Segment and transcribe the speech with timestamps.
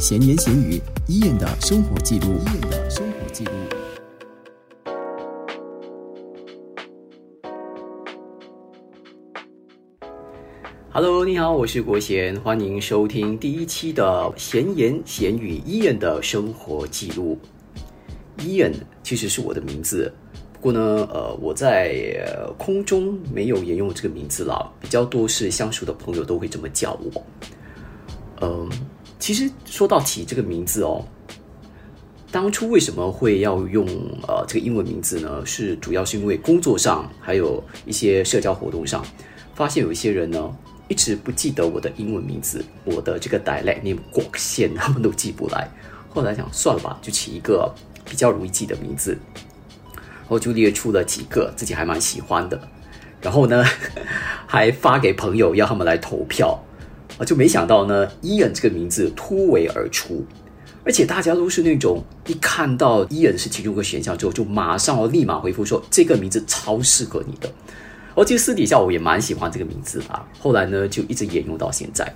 [0.00, 2.38] 闲言闲语，伊人的生活记录，
[2.70, 3.50] 的生活记录。
[10.88, 17.38] Hello，你好，我是国贤，欢迎收听第一期的闲言闲语，伊人的生活记录。
[18.38, 18.72] 伊人
[19.02, 20.10] 其实是我的名字，
[20.54, 20.80] 不过呢，
[21.12, 22.26] 呃，我在
[22.56, 27.22] 空中没有沿用这个名字啦，比较多是相熟的朋友都会这么叫我。
[28.42, 28.66] 嗯，
[29.20, 31.04] 其实说到起这个名字哦，
[32.32, 33.86] 当初为什么会要用
[34.26, 35.44] 呃这个英文名字呢？
[35.44, 39.04] 是主要是因为工作上还有一些社交活动上，
[39.54, 40.50] 发现有一些人呢
[40.88, 45.68] 一直不记得我的英文名字，我的这个 dialect name 广线他们都记不来。
[46.08, 47.72] 后来想算了吧，就起一个
[48.08, 49.16] 比较容易记的名字，
[49.94, 52.60] 然后就列出了几个自己还蛮喜欢的，
[53.20, 53.62] 然后呢
[54.48, 56.58] 还发给朋友要他们来投票。
[57.20, 60.24] 啊，就没想到呢，伊恩这个名字突围而出，
[60.82, 67.52] 而且大家都是那种一看到伊恩是其中一个选项之后，就马上哦立马回复说这个名字超适合你的。
[68.14, 72.10] 而其实私底下我也蛮喜欢这个名字啊，后来呢就一直沿用到现在。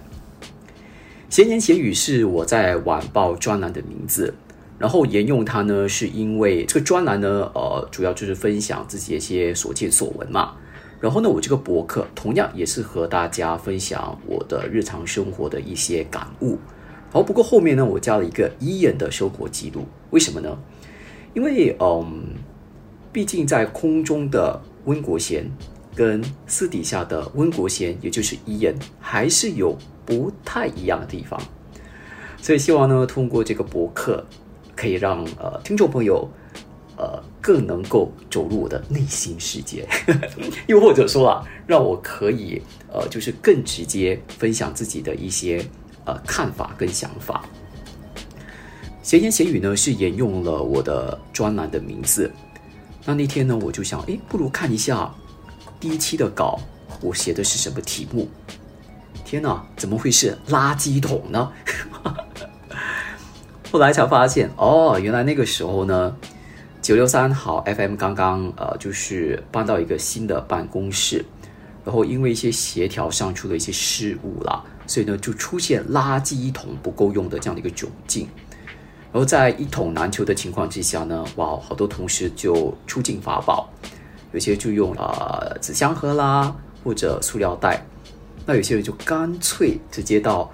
[1.28, 4.32] 闲言闲语是我在晚报专栏的名字，
[4.78, 10.54] 然后沿用它呢，是因为这个专栏呢，呃，主要就是分享自己一些所见所闻嘛。
[11.04, 16.56] 然后呢，我这个博客同样也是和大家分享我的日常生活的一些感悟。
[17.12, 20.58] 好，不过后面呢，我加了一个伊人的生活记录，为什么呢？
[21.34, 22.28] 因为嗯，
[23.12, 25.44] 毕竟在空中的温国贤
[25.94, 31.38] 跟私底下的温国贤，也就是伊人，还是有不太一样的地方。
[32.40, 34.24] 所以希望呢，通过这个博客，
[34.74, 36.26] 可以让呃听众朋友。
[36.96, 39.86] 呃，更能够走入我的内心世界，
[40.66, 45.62] 又或者说啊，让我可以呃，就是更直接分享自己的一些
[46.06, 47.44] 呃看法跟想法。
[49.02, 52.32] 闲言闲语呢，是沿用了我的专栏的名字。
[53.04, 55.14] 那那天呢，我就想，哎，不如看一下
[55.78, 56.58] 第一期的稿，
[57.02, 58.26] 我写的是什么题目？
[59.22, 61.52] 天哪，怎么会是垃圾桶呢？
[63.70, 66.16] 后来才发现，哦，原来那个时候呢。
[66.84, 71.24] 九六三好 FM 刚刚呃，就是搬到一个新的办公室，
[71.82, 78.28] 然后因为一些协调上出了一些失误啦，所以呢就出现垃圾一桶不够用的这样的一个窘境。
[79.10, 83.66] 然后在一桶难求的情况之下呢，哇，好多同事就出尽法宝，
[84.32, 87.82] 有些就用呃纸箱盒啦，或者塑料袋，
[88.44, 90.52] 那有些人就干脆直接到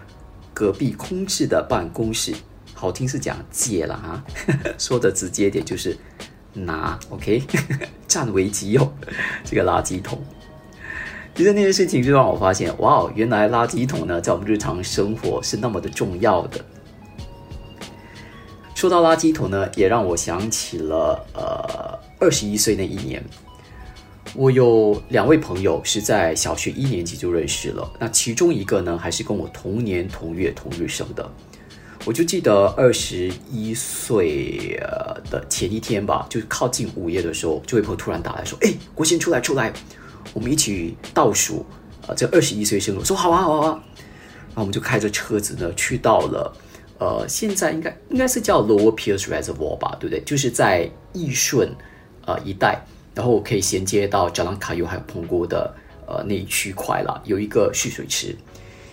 [0.54, 2.32] 隔壁空置的办公室。
[2.80, 4.24] 好听是讲借了哈，
[4.78, 5.94] 说的直接点就是
[6.54, 7.42] 拿，OK，
[8.08, 8.91] 占为己有
[9.44, 10.18] 这个垃圾桶。
[11.34, 16.64] 其实那件事情就让我发现，哇哦，原来垃圾桶呢，在我们日常生活是那么的重要的。
[18.74, 23.22] 说到垃圾桶呢，也让我想起了呃，二十一岁那一年，
[24.34, 31.30] 我有两位朋友是在小学一年级就认识了，那其中一个呢，还是跟我同年同月同日生的。
[32.06, 34.81] 我就记得二十一岁
[35.31, 39.71] 的前一天吧，就靠近午夜的时候，这位朋友突然打来说：“哎，国贤出来出来，
[40.33, 41.65] 我们一起倒数
[42.06, 43.83] 啊，这二十一岁生日。”我说：“好啊好啊。”
[44.49, 46.53] 然后我们就开着车子呢，去到了
[46.99, 50.22] 呃，现在应该应该是叫 Lower Pierce Reservoir 吧，对不对？
[50.25, 51.71] 就是在义顺
[52.25, 52.82] 呃一带，
[53.15, 55.72] 然后可以衔接到 Jalan Kayu 还有澎湖的
[56.06, 58.34] 呃那一区块了，有一个蓄水池。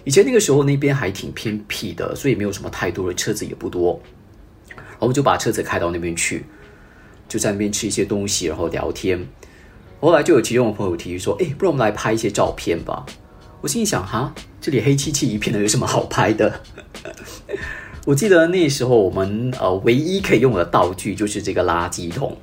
[0.08, 4.02] 以前那个时候那边还挺偏僻的，所以没有什么太多的车子也不多，
[5.00, 6.46] 我们就把车子开到那边去，
[7.28, 9.28] 就在那边吃一些东西，然后聊天。
[10.00, 13.06] 后来就有其中的朋友提议说：“哎，不如我们来拍一些照片吧。”
[13.60, 16.62] 我心里想：“哈，这里黑漆漆一片的，有什么好拍的？”
[18.08, 22.38] 我记得那时候我们呃唯一可以用的道具就是这个垃圾桶，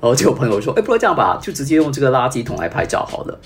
[0.00, 3.40] 然后就有朋友说：“哎，不如这样吧，就直接用这个垃圾桶来拍照好了。”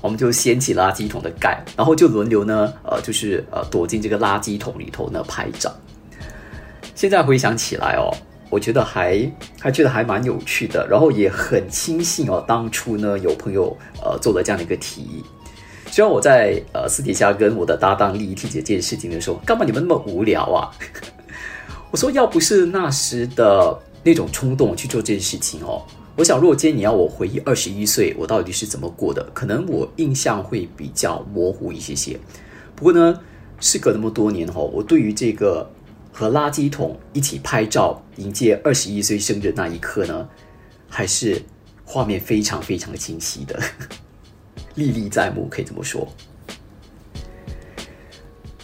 [0.00, 5.74] 我们就掀起垃圾桶的盖，然后就轮流呢，呃，就是呃躲进这个垃圾桶里头呢拍照。
[6.94, 8.14] 现在回想起来哦，
[8.50, 9.30] 我觉得还
[9.60, 15.24] 还觉得还蛮有趣的，然后也很庆幸哦，当初呢有朋友呃做了这样的一个提议。
[15.90, 20.70] 虽然我在呃私底下跟我的搭档丽丽提这件事情的时候，干嘛你们那么无聊啊？
[21.90, 25.82] 我说要不是那时的那种冲动去做这件事情哦。
[26.18, 29.24] 我想，如果今天你要我回忆二十一岁，我到底是怎么过的？
[29.32, 32.18] 可能我印象会比较模糊一些些。
[32.74, 33.20] 不过呢，
[33.60, 35.70] 事隔那么多年哈，我对于这个
[36.12, 40.28] 和垃圾桶一起拍照迎接二十一岁生日那一刻呢，
[40.88, 41.40] 还是
[41.84, 43.56] 画面非常非常的清晰的，
[44.74, 46.04] 历历在目，可以这么说。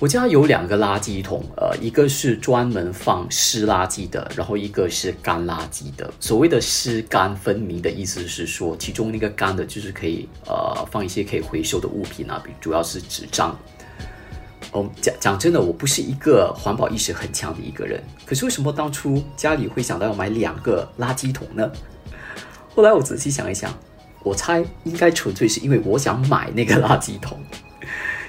[0.01, 6.13] 我家有两个垃圾桶，呃，一个是专门放湿垃圾的，然后一个是干垃圾的。
[6.19, 13.57] 所谓的湿干分明的意思是说，其中那个干的就是可以呃放一些可以回收的物品啊，比主要是纸张。
[14.73, 18.03] 哦，讲讲真的，我不是一个环保意识很强的一个人。
[18.27, 21.71] 可是为什么当初家里会想到要买两个垃圾桶呢？
[22.75, 23.73] 后来我仔细想一想，
[24.25, 27.39] 我猜应该纯粹是因为我想买那个垃圾桶。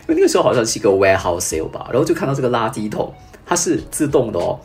[0.08, 3.12] 因为那个时候好像是一个 warehouse sale 吧，然后就看到这个垃圾桶，
[3.46, 4.60] 它是自动的哦，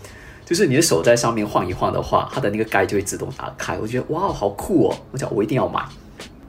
[0.45, 3.79] 就是你的手在上面晃一晃的话，它的那个盖就会自动打开。
[3.79, 4.97] 我觉得哇，好酷哦！
[5.13, 5.83] 我讲我一定要买，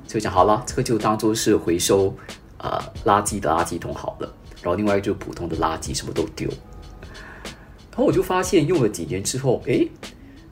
[0.08, 2.14] 所以讲好了，这个就当做是回收
[2.58, 4.34] 呃垃圾的垃圾桶好了。
[4.62, 6.48] 然后另外就普通的垃圾什么都丢。
[7.92, 9.90] 然后我就发现用了几年之后，诶，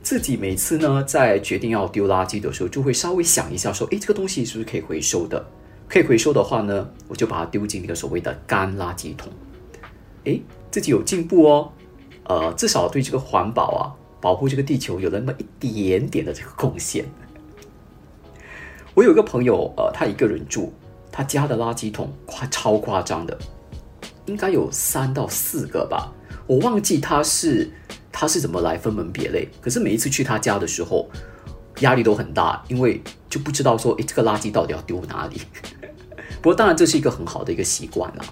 [0.02, 5.46] 自己每次呢在决定要丢垃圾的时候，就会稍微想一下说，诶，这个东西是不是可以回收的？
[5.90, 9.34] 可以回收的话呢，我就把它丢进那个所谓的干垃圾桶。
[10.26, 11.72] 诶，自己有进步哦，
[12.26, 13.82] 呃，至少对这个环保啊，
[14.22, 17.06] 保护这个地球有了那么一点点的这个贡献。
[18.94, 20.72] 我有一个朋友，呃，他一个人住，
[21.12, 23.36] 他家的垃圾桶夸超夸张的，
[24.28, 26.14] 应该有三到四个吧，
[26.46, 27.72] 我忘记他是
[28.12, 29.50] 他是怎么来分门别类。
[29.60, 31.10] 可是每一次去他家的时候，
[31.80, 35.42] 压力都很大，因为就不知道说，诶，这个垃圾到底要丢哪里。
[36.42, 38.26] 不过，当然这是一个很好的一个习惯啦。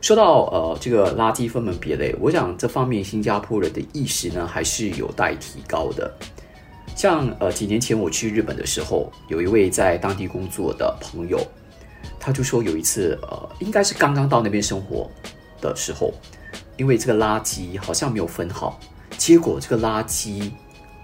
[0.00, 6.12] 说到呃这个垃圾分门别类，我想这方面新加坡人的意识呢还是有待提高的。
[6.94, 11.40] 像呃几年前我去日本的时候，有一位在当地工作的朋友，
[12.20, 15.10] 他就说有一次呃应该是刚刚到那边生活
[15.60, 16.12] 的时候，
[16.76, 18.78] 因为这个垃圾好像没有分好，
[19.16, 20.50] 结果这个垃圾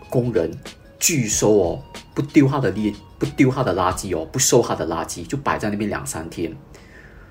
[0.08, 0.50] 工人
[0.98, 1.82] 拒收哦。
[2.12, 6.56] 不丢他的垃不丢他的垃圾哦，不收他的垃圾，就摆在那边两三天。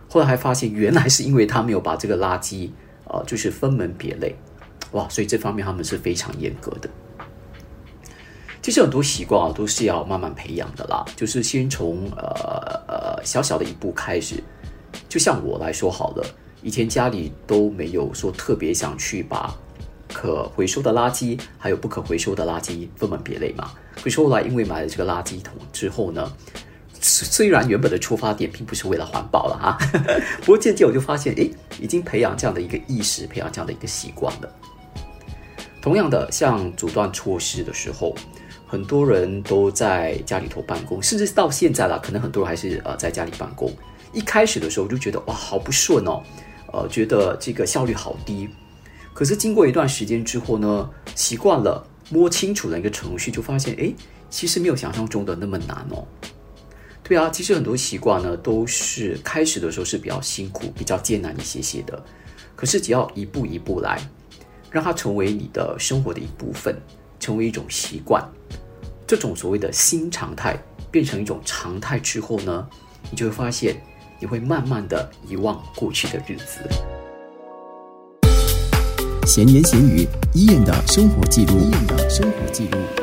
[0.08, 2.70] 后来还发现，原来是因为他没有把这个垃圾，
[3.06, 4.36] 呃，就是分门别类，
[4.92, 5.10] 哇！
[5.10, 6.88] 所以这方面他们是非常严格的。
[8.62, 14.44] 其实很多习惯啊，都是要慢慢培养的啦，就是先从呃呃小小的一步开始。
[15.08, 16.24] 就像我来说好了，
[16.62, 19.52] 以前家里都没有说特别想去把。
[20.20, 23.72] 可回收的垃圾还有不可回收的垃圾分门别类嘛？
[24.04, 26.30] 可是后来因为买了这个垃圾桶之后呢，
[27.00, 29.78] 虽然原本的出发点并不是为了环保了啊，
[30.44, 31.50] 不过渐渐我就发现，诶，
[31.80, 34.54] 已经培养这样的一个意识，培养这样的一个习惯了。
[35.82, 38.14] 同样的，像阻断措施的时候，
[38.68, 43.72] 很多人都在家里头办公，甚至到现在了，可能很多人还是呃在家里办公。
[44.12, 46.22] 一开始的时候就觉得哇，好不顺哦，
[46.74, 48.50] 呃，觉得这个效率好低。
[49.14, 53.94] 可是经过一段时间之后呢，习惯了摸清楚了一个程序，就发现哎，
[54.30, 56.08] 其实没有想象中的那么难哦。
[57.04, 62.02] 对啊，其实很多习惯呢，都是开始的时候是比较辛苦、比较艰难一些些的。
[62.56, 64.00] 可是只要一步一步来，
[64.70, 66.80] 让它成为你的生活的一部分，
[67.20, 68.24] 成为一种习惯，
[69.08, 70.56] 这种所谓的新常态
[70.92, 72.68] 变成一种常态之后呢，
[73.10, 73.82] 你就会发现，
[74.20, 76.60] 你会慢慢的遗忘过去的日子。
[79.30, 82.99] 闲言闲语，伊人的生活记录，伊人的生活记录。